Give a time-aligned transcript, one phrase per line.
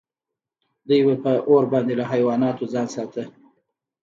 [0.87, 3.23] دوی به په اور باندې له حیواناتو ځان ساته.